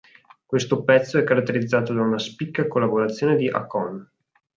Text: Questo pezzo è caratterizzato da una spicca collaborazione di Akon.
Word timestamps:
Questo 0.47 0.83
pezzo 0.83 1.19
è 1.19 1.23
caratterizzato 1.23 1.93
da 1.93 2.01
una 2.01 2.17
spicca 2.17 2.67
collaborazione 2.67 3.35
di 3.35 3.47
Akon. 3.47 4.09